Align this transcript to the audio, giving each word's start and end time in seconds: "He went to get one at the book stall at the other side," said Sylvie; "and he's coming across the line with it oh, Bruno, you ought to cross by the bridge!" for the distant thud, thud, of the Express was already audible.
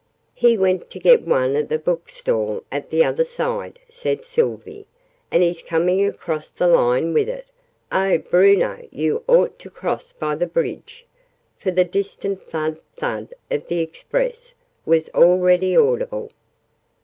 "He 0.33 0.57
went 0.57 0.89
to 0.89 0.99
get 0.99 1.27
one 1.27 1.55
at 1.55 1.69
the 1.69 1.77
book 1.77 2.09
stall 2.09 2.63
at 2.71 2.89
the 2.89 3.03
other 3.03 3.23
side," 3.23 3.77
said 3.87 4.25
Sylvie; 4.25 4.87
"and 5.29 5.43
he's 5.43 5.61
coming 5.61 6.03
across 6.03 6.49
the 6.49 6.65
line 6.65 7.13
with 7.13 7.29
it 7.29 7.45
oh, 7.91 8.17
Bruno, 8.17 8.81
you 8.89 9.23
ought 9.27 9.59
to 9.59 9.69
cross 9.69 10.11
by 10.11 10.33
the 10.33 10.47
bridge!" 10.47 11.05
for 11.59 11.69
the 11.69 11.85
distant 11.85 12.41
thud, 12.41 12.79
thud, 12.95 13.35
of 13.51 13.67
the 13.67 13.77
Express 13.77 14.55
was 14.87 15.07
already 15.09 15.77
audible. 15.77 16.31